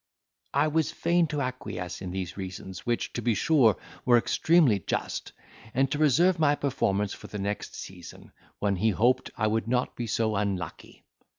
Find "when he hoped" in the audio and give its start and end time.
8.57-9.29